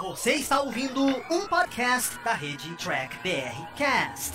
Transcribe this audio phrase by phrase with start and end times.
[0.00, 4.32] Você está ouvindo um podcast da rede Track BR Cast,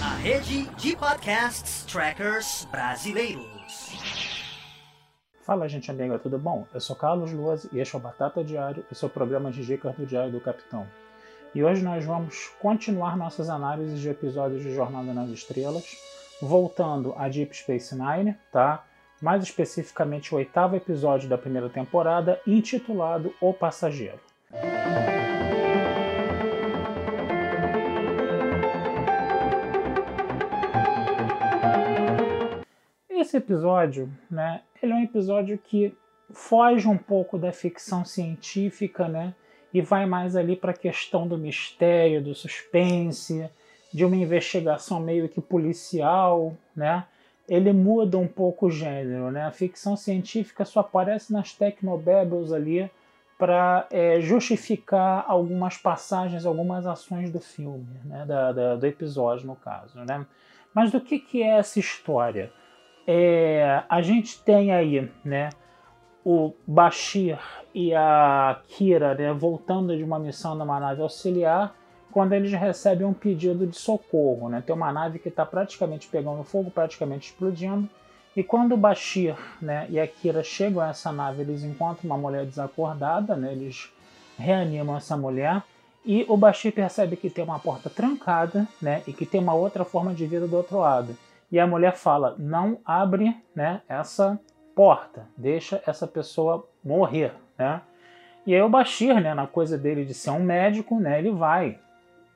[0.00, 3.98] a rede de podcasts trackers brasileiros.
[5.42, 6.64] Fala, gente amiga, tudo bom?
[6.72, 10.06] Eu sou Carlos Luas e este é o Batata Diário, o programa de dicas do
[10.06, 10.86] Diário do Capitão.
[11.52, 15.96] E hoje nós vamos continuar nossas análises de episódios de Jornada nas Estrelas,
[16.40, 18.84] voltando a Deep Space Nine, tá?
[19.20, 24.27] mais especificamente o oitavo episódio da primeira temporada, intitulado O Passageiro.
[33.28, 35.94] Esse episódio, né, ele é um episódio que
[36.30, 39.34] foge um pouco da ficção científica, né,
[39.70, 43.46] e vai mais ali para a questão do mistério, do suspense,
[43.92, 47.04] de uma investigação meio que policial, né,
[47.46, 49.44] ele muda um pouco o gênero, né?
[49.44, 52.90] A ficção científica só aparece nas Tecnobabbles ali
[53.38, 58.24] para é, justificar algumas passagens, algumas ações do filme, né?
[58.26, 60.26] Da, da, do episódio no caso, né?
[60.72, 62.50] Mas do que, que é essa história?
[63.10, 65.48] É, a gente tem aí, né?
[66.22, 67.38] O Bashir
[67.74, 71.74] e a Kira né, voltando de uma missão numa nave auxiliar
[72.12, 74.50] quando eles recebem um pedido de socorro.
[74.50, 74.60] Né?
[74.60, 77.88] Tem uma nave que está praticamente pegando fogo, praticamente explodindo.
[78.36, 82.18] E quando o Bashir né, e a Kira chegam a essa nave, eles encontram uma
[82.18, 83.52] mulher desacordada, né?
[83.52, 83.90] eles
[84.38, 85.62] reanimam essa mulher.
[86.04, 89.82] E o Bashir percebe que tem uma porta trancada né, e que tem uma outra
[89.82, 91.16] forma de vida do outro lado.
[91.50, 94.38] E a mulher fala: não abre né, essa
[94.74, 97.32] porta, deixa essa pessoa morrer.
[97.56, 97.80] Né?
[98.46, 101.78] E aí o Bashir, né, na coisa dele de ser um médico, né, ele vai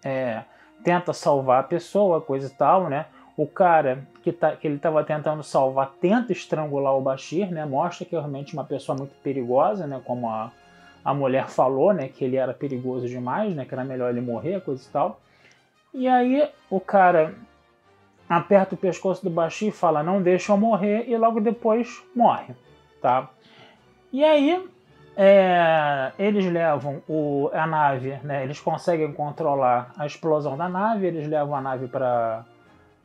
[0.05, 0.43] é,
[0.83, 3.07] tenta salvar a pessoa, coisa e tal, né?
[3.37, 7.65] O cara que, tá, que ele estava tentando salvar tenta estrangular o Bashir, né?
[7.65, 10.01] Mostra que é realmente uma pessoa muito perigosa, né?
[10.05, 10.53] Como a,
[11.05, 12.09] a mulher falou, né?
[12.09, 13.65] Que ele era perigoso demais, né?
[13.65, 15.21] Que era melhor ele morrer, coisa e tal.
[15.95, 17.35] E aí o cara
[18.29, 22.55] aperta o pescoço do Bashir e fala, não deixa eu morrer, e logo depois morre,
[23.01, 23.29] tá?
[24.13, 24.69] E aí
[25.17, 31.29] é, eles levam o, a nave, né, eles conseguem controlar a explosão da nave, eles
[31.29, 32.45] levam a nave para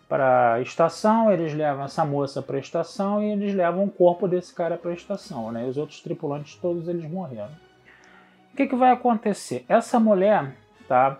[0.07, 4.25] para a estação, eles levam essa moça para a estação e eles levam o corpo
[4.25, 5.65] desse cara para a estação, né?
[5.65, 7.51] Os outros tripulantes todos eles morreram.
[8.53, 9.65] O que, que vai acontecer?
[9.67, 10.55] Essa mulher,
[10.87, 11.17] tá?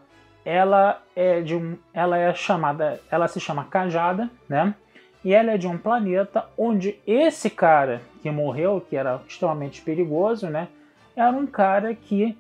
[0.50, 4.74] Ela é de um, ela é chamada, ela se chama Cajada, né?
[5.25, 10.47] E ela é de um planeta onde esse cara que morreu, que era extremamente perigoso,
[10.47, 10.69] né?
[11.18, 12.38] era um cara que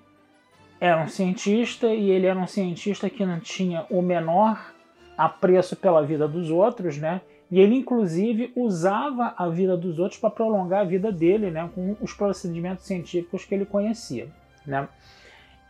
[0.79, 4.71] era um cientista e ele era um cientista que não tinha o menor
[5.17, 7.21] apreço pela vida dos outros, né?
[7.49, 11.67] E ele inclusive usava a vida dos outros para prolongar a vida dele, né?
[11.73, 14.27] Com os procedimentos científicos que ele conhecia,
[14.63, 14.87] né?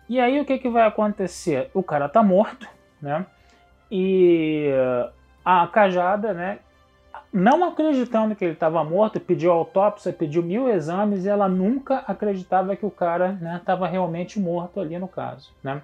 [0.10, 1.70] E aí o que, que vai acontecer?
[1.74, 2.68] O cara tá morto,
[3.02, 3.26] né?
[3.92, 4.70] E
[5.44, 6.60] a cajada, né?
[7.32, 12.76] não acreditando que ele estava morto, pediu autópsia, pediu mil exames e ela nunca acreditava
[12.76, 15.52] que o cara estava né, realmente morto ali no caso.
[15.64, 15.82] Né?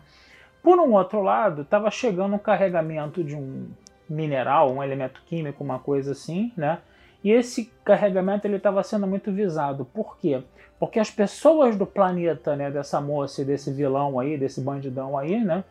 [0.62, 3.68] Por um outro lado, estava chegando um carregamento de um
[4.10, 6.80] mineral, um elemento químico, uma coisa assim, né?
[7.24, 9.86] E esse carregamento ele estava sendo muito visado.
[9.86, 10.44] Por quê?
[10.80, 15.42] Porque as pessoas do planeta, né, dessa moça e desse vilão aí, desse bandidão aí,
[15.44, 15.64] né,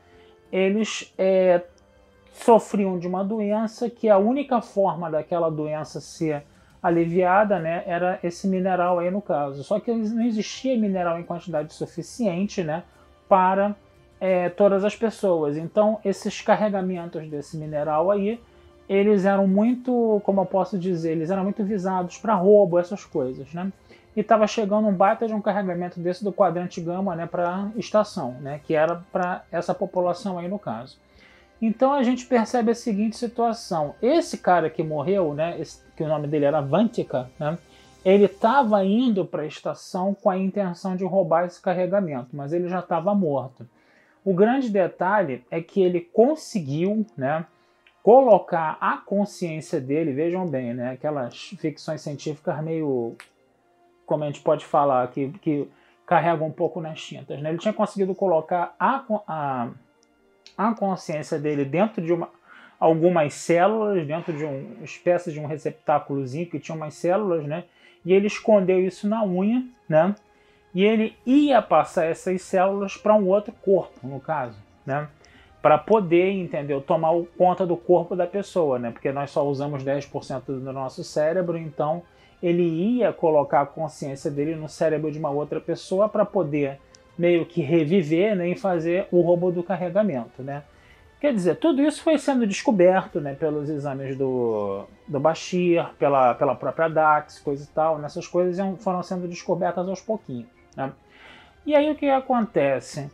[0.50, 1.62] eles é,
[2.32, 6.44] sofriam de uma doença que a única forma daquela doença ser
[6.82, 9.62] aliviada né, era esse mineral aí no caso.
[9.62, 12.82] Só que não existia mineral em quantidade suficiente né,
[13.28, 13.76] para
[14.20, 15.56] é, todas as pessoas.
[15.56, 18.40] Então esses carregamentos desse mineral aí,
[18.92, 23.52] eles eram muito, como eu posso dizer, eles eram muito visados para roubo, essas coisas.
[23.52, 23.72] Né?
[24.14, 28.32] E estava chegando um baita de um carregamento desse do quadrante gama né, para estação,
[28.40, 30.98] né, que era para essa população aí no caso.
[31.60, 36.08] Então a gente percebe a seguinte situação: esse cara que morreu, né, esse, que o
[36.08, 37.56] nome dele era Vantica, né,
[38.04, 42.68] ele estava indo para a estação com a intenção de roubar esse carregamento, mas ele
[42.68, 43.66] já estava morto.
[44.22, 47.46] O grande detalhe é que ele conseguiu, né,
[48.02, 53.16] colocar a consciência dele, vejam bem, né, aquelas ficções científicas meio,
[54.04, 55.68] como a gente pode falar, que, que
[56.06, 59.68] carregam um pouco nas tintas, né, ele tinha conseguido colocar a, a
[60.56, 62.28] a consciência dele dentro de uma,
[62.78, 67.64] algumas células, dentro de uma espécie de um receptáculozinho que tinha umas células, né?
[68.04, 70.14] E ele escondeu isso na unha, né?
[70.74, 75.08] E ele ia passar essas células para um outro corpo, no caso, né?
[75.62, 76.80] Para poder, entendeu?
[76.80, 78.90] Tomar conta do corpo da pessoa, né?
[78.90, 82.02] Porque nós só usamos 10% do nosso cérebro, então
[82.42, 86.80] ele ia colocar a consciência dele no cérebro de uma outra pessoa para poder
[87.16, 90.42] meio que reviver né, e fazer o roubo do carregamento.
[90.42, 90.64] Né?
[91.20, 96.56] Quer dizer, tudo isso foi sendo descoberto né, pelos exames do, do Bashir, pela, pela
[96.56, 97.98] própria DAX, coisa e tal.
[97.98, 100.48] Nessas coisas foram sendo descobertas aos pouquinhos.
[100.76, 100.92] Né?
[101.64, 103.08] E aí o que acontece?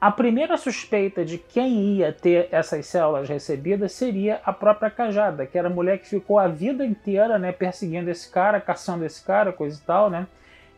[0.00, 5.58] A primeira suspeita de quem ia ter essas células recebidas seria a própria Cajada, que
[5.58, 9.52] era a mulher que ficou a vida inteira né, perseguindo esse cara, caçando esse cara,
[9.52, 10.28] coisa e tal, né?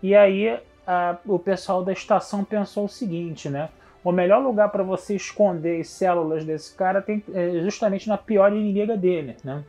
[0.02, 3.68] E aí a, o pessoal da estação pensou o seguinte, né?
[4.02, 8.50] O melhor lugar para você esconder as células desse cara tem, é justamente na pior
[8.50, 9.62] inimiga dele, né?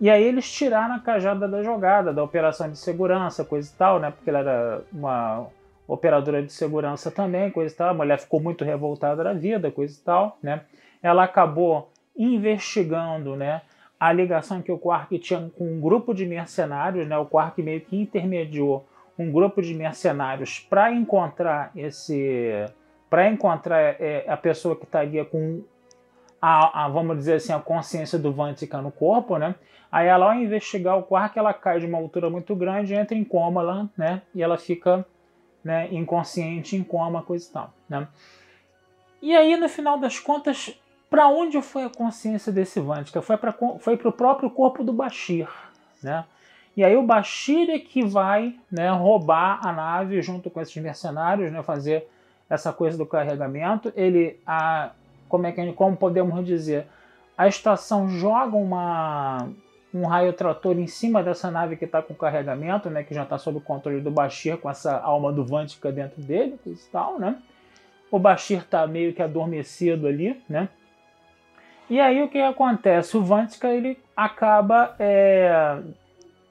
[0.00, 4.00] E aí eles tiraram a Cajada da jogada, da operação de segurança, coisa e tal,
[4.00, 4.10] né?
[4.10, 5.46] Porque ela era uma
[5.92, 7.88] operadora de segurança também, coisa e tal.
[7.88, 10.62] A mulher ficou muito revoltada da vida, coisa e tal, né?
[11.02, 13.62] Ela acabou investigando, né?
[13.98, 17.18] A ligação que o Quark tinha com um grupo de mercenários, né?
[17.18, 18.86] O Quark meio que intermediou
[19.18, 22.64] um grupo de mercenários para encontrar esse,
[23.10, 25.62] para encontrar é, a pessoa que estaria com
[26.40, 29.56] a, a, vamos dizer assim, a consciência do Vantica no corpo, né?
[29.90, 33.24] Aí ela, ao investigar o Quark, ela cai de uma altura muito grande, entra em
[33.24, 34.22] coma lá, né?
[34.32, 35.04] E ela fica
[35.64, 37.74] né, inconsciente, em coma, coisa e tal.
[37.88, 38.08] Né?
[39.22, 40.74] E aí, no final das contas,
[41.08, 43.20] para onde foi a consciência desse Vantica?
[43.20, 45.48] Foi para foi o próprio corpo do Bashir.
[46.02, 46.24] Né?
[46.76, 51.52] E aí o Bashir é que vai né, roubar a nave junto com esses mercenários,
[51.52, 52.08] né, fazer
[52.48, 53.92] essa coisa do carregamento.
[53.96, 54.92] Ele, a,
[55.28, 56.86] como é que como podemos dizer,
[57.36, 59.48] a estação joga uma
[59.92, 63.38] um raio trator em cima dessa nave que está com carregamento, né, que já está
[63.38, 67.36] sob o controle do Bashir com essa alma do Vantica dentro dele, e tal, né?
[68.10, 70.68] O Bashir está meio que adormecido ali, né?
[71.88, 73.16] E aí o que acontece?
[73.16, 75.80] O Vantica ele acaba é,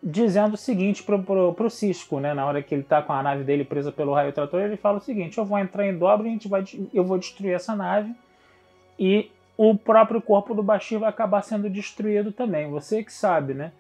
[0.04, 2.34] dizendo o seguinte para o Cisco, né?
[2.34, 4.98] Na hora que ele está com a nave dele presa pelo raio trator, ele fala
[4.98, 6.64] o seguinte: eu vou entrar em dobra, a gente vai,
[6.94, 8.14] eu vou destruir essa nave
[8.98, 12.70] e o próprio corpo do Bashir vai acabar sendo destruído também.
[12.70, 13.74] Você que sabe, né?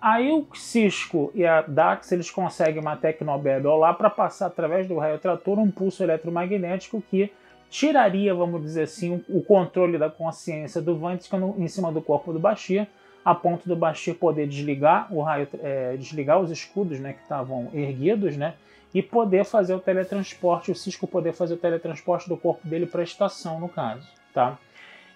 [0.00, 4.96] Aí o Cisco e a Dax eles conseguem uma Tecnobabel lá para passar através do
[4.96, 7.30] raio trator um pulso eletromagnético que
[7.68, 12.38] tiraria, vamos dizer assim, o controle da consciência do Vantica em cima do corpo do
[12.38, 12.86] Bashir,
[13.22, 17.68] a ponto do Bashir poder desligar o raio, é, desligar os escudos, né, que estavam
[17.74, 18.54] erguidos, né,
[18.94, 23.02] e poder fazer o teletransporte, o Cisco poder fazer o teletransporte do corpo dele para
[23.02, 24.56] a estação, no caso, tá?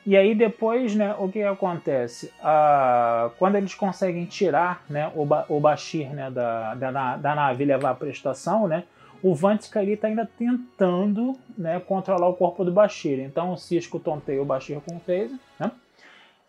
[0.07, 2.33] E aí depois, né, o que acontece?
[2.43, 7.65] Ah, quando eles conseguem tirar né, o, ba o Bashir né, da, da, da nave
[7.65, 8.85] e levar para a estação, né,
[9.23, 13.21] o Vantica está ainda tentando né, controlar o corpo do Bashir.
[13.21, 15.39] Então o Cisco tonteia o Bashir com o Phaser.
[15.59, 15.71] Né?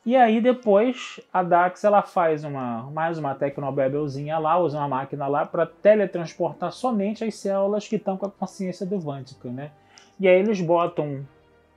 [0.06, 5.28] E aí depois a Dax ela faz uma, mais uma Tecnobabelzinha lá, usa uma máquina
[5.28, 9.50] lá para teletransportar somente as células que estão com a consciência do Vantica.
[9.50, 9.72] Né?
[10.18, 11.26] E aí eles botam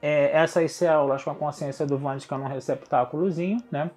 [0.04, 3.90] é, essas células com a consciência do Vantica num receptáculozinho, né?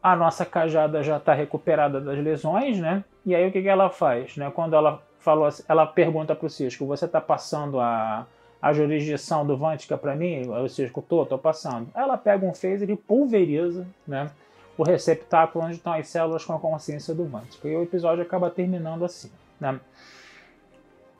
[0.00, 3.02] A nossa cajada já está recuperada das lesões, né?
[3.26, 4.48] E aí o que, que ela faz, né?
[4.54, 8.28] Quando ela falou, assim, ela pergunta para o Cisco, você está passando a,
[8.62, 10.48] a jurisdição do Vantica para mim?
[10.48, 11.88] O Cisco, tô, tô passando.
[11.96, 14.30] Ela pega um phaser e pulveriza, né?
[14.76, 17.66] O receptáculo onde estão as células com a consciência do Vantica.
[17.66, 19.80] E o episódio acaba terminando assim, né?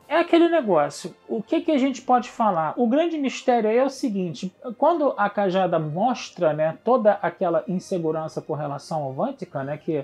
[0.09, 1.15] É aquele negócio.
[1.27, 2.73] O que, que a gente pode falar?
[2.75, 8.53] O grande mistério é o seguinte: quando a Cajada mostra né, toda aquela insegurança com
[8.53, 10.03] relação ao Vantica, né, que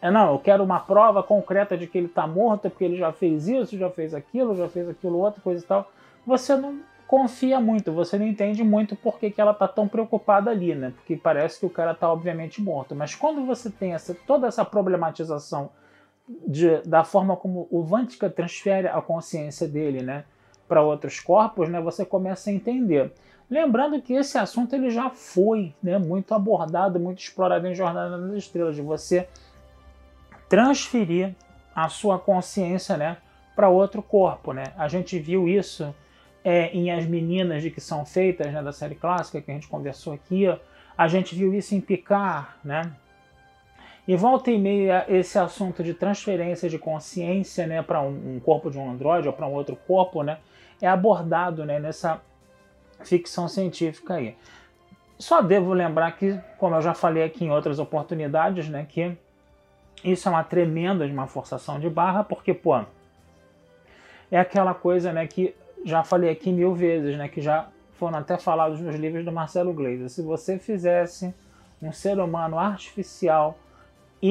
[0.00, 3.12] é, não, eu quero uma prova concreta de que ele está morto, porque ele já
[3.12, 5.92] fez isso, já fez aquilo, já fez aquilo outro, coisa e tal.
[6.26, 10.50] Você não confia muito, você não entende muito por que, que ela está tão preocupada
[10.50, 10.92] ali, né?
[10.96, 12.94] Porque parece que o cara está obviamente morto.
[12.94, 15.70] Mas quando você tem essa, toda essa problematização
[16.28, 20.24] de, da forma como o Vantica transfere a consciência dele né,
[20.66, 23.12] para outros corpos, né, você começa a entender.
[23.50, 28.36] Lembrando que esse assunto ele já foi né, muito abordado, muito explorado em Jornada nas
[28.36, 29.28] Estrelas, de você
[30.48, 31.34] transferir
[31.74, 33.18] a sua consciência né,
[33.54, 34.52] para outro corpo.
[34.52, 34.64] Né?
[34.76, 35.94] A gente viu isso
[36.42, 39.68] é, em As Meninas de que são feitas né, da série clássica que a gente
[39.68, 40.46] conversou aqui.
[40.96, 42.92] A gente viu isso em Picard, né?
[44.06, 48.70] E volta e meia esse assunto de transferência de consciência né, para um, um, corpo
[48.70, 50.38] de um androide ou para um outro corpo né,
[50.80, 52.20] é abordado né, nessa
[53.02, 54.36] ficção científica aí.
[55.18, 59.16] Só devo lembrar que, como eu já falei aqui em outras oportunidades, né, que
[60.02, 62.78] isso é uma tremenda de uma forçação de barra, porque, pô,
[64.30, 68.36] é aquela coisa né, que já falei aqui mil vezes, né, que já foram até
[68.36, 70.10] falados nos livros do Marcelo Gleiser.
[70.10, 71.34] Se você fizesse
[71.80, 73.56] um ser humano artificial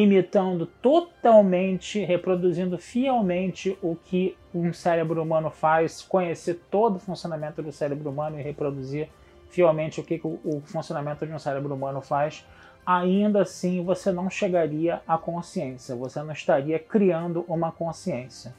[0.01, 7.71] imitando totalmente, reproduzindo fielmente o que um cérebro humano faz, conhecer todo o funcionamento do
[7.71, 9.07] cérebro humano e reproduzir
[9.49, 12.43] fielmente o que o funcionamento de um cérebro humano faz,
[12.83, 18.55] ainda assim você não chegaria à consciência, você não estaria criando uma consciência.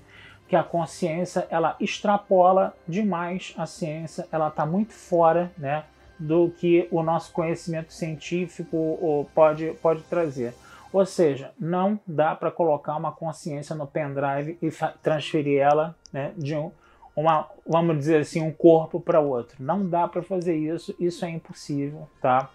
[0.47, 5.83] Que a consciência ela extrapola demais a ciência, ela está muito fora, né,
[6.17, 10.55] do que o nosso conhecimento científico pode, pode trazer.
[10.95, 14.71] Ou seja, não dá para colocar uma consciência no pendrive e
[15.03, 16.71] transferir ela né, de um,
[17.17, 19.57] uma, vamos dizer assim, um corpo para outro.
[19.59, 22.49] Não dá para fazer isso, isso é impossível, tá?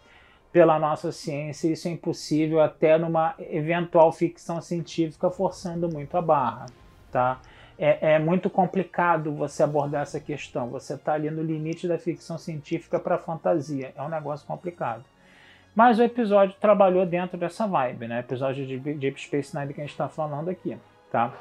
[0.53, 6.67] Pela nossa ciência, isso é impossível até numa eventual ficção científica forçando muito a barra,
[7.11, 7.41] tá?
[7.77, 10.69] É, é muito complicado você abordar essa questão.
[10.69, 13.91] Você está ali no limite da ficção científica para a fantasia.
[13.97, 15.03] É um negócio complicado.
[15.75, 18.19] Mas o episódio trabalhou dentro dessa vibe, né?
[18.19, 20.77] Episódio de Deep Space Nine que a gente está falando aqui,
[21.11, 21.33] tá?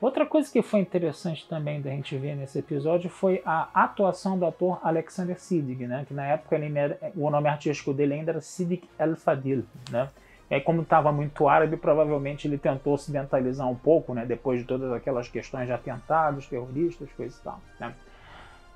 [0.00, 4.44] Outra coisa que foi interessante também da gente ver nesse episódio foi a atuação do
[4.44, 6.04] ator Alexander Siddig, né?
[6.06, 10.10] Que na época ele era, o nome artístico dele ainda era Siddig El Fadil, né?
[10.50, 14.24] E aí, como estava muito árabe, provavelmente ele tentou ocidentalizar um pouco, né?
[14.24, 17.94] Depois de todas aquelas questões de atentados, terroristas, coisas e tal, né?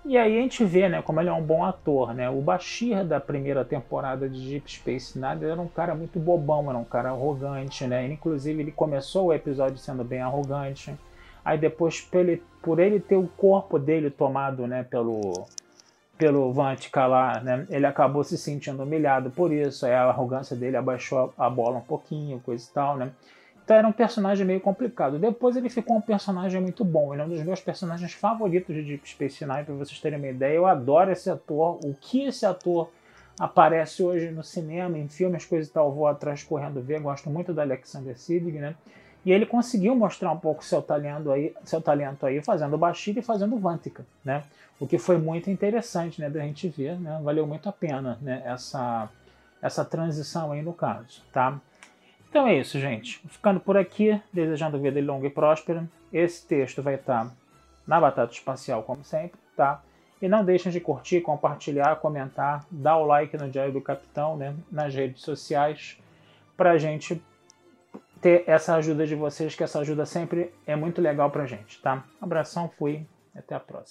[0.05, 2.29] E aí a gente vê, né, como ele é um bom ator, né?
[2.31, 6.79] O Bashir da primeira temporada de Deep Space Nine era um cara muito bobão, era
[6.79, 8.05] um cara arrogante, né?
[8.05, 10.95] Ele, inclusive ele começou o episódio sendo bem arrogante.
[11.45, 15.47] Aí depois por ele, por ele ter o corpo dele tomado, né, pelo
[16.17, 17.67] pelo Vantica lá, né?
[17.71, 19.87] Ele acabou se sentindo humilhado por isso.
[19.87, 23.11] Aí a arrogância dele abaixou a bola um pouquinho, coisa e tal, né?
[23.71, 25.17] Então era um personagem meio complicado.
[25.17, 27.15] Depois ele ficou um personagem muito bom.
[27.15, 30.27] Ele é um dos meus personagens favoritos de Deep Space Nine, para vocês terem uma
[30.27, 30.57] ideia.
[30.57, 31.79] Eu adoro esse ator.
[31.85, 32.91] O que esse ator
[33.39, 37.01] aparece hoje no cinema, em filmes, coisas e tal, vou atrás correndo ver.
[37.01, 38.75] Gosto muito da Alexander Siddig, né?
[39.25, 43.23] E ele conseguiu mostrar um pouco seu talento aí, seu talento aí fazendo Bashir e
[43.23, 44.43] fazendo Vantica, né?
[44.81, 47.21] O que foi muito interessante, né, da gente ver, né?
[47.23, 49.09] Valeu muito a pena, né, essa
[49.63, 51.61] essa transição aí no caso, tá?
[52.31, 53.21] Então é isso, gente.
[53.29, 55.85] Ficando por aqui, desejando vida longa e próspera.
[56.13, 57.31] Esse texto vai estar
[57.87, 59.83] na Batata Espacial, como sempre, tá?
[60.23, 64.55] E não deixem de curtir, compartilhar, comentar, dar o like no Diário do Capitão, né?
[64.71, 65.99] Nas redes sociais,
[66.57, 67.21] para a gente
[68.21, 72.05] ter essa ajuda de vocês, que essa ajuda sempre é muito legal pra gente, tá?
[72.21, 73.89] abração, fui, até a próxima.